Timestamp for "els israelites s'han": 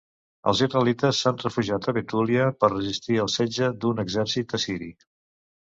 0.51-1.37